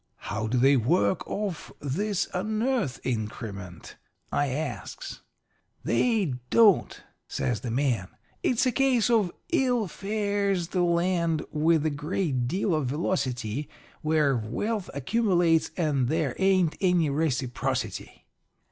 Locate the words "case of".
8.71-9.31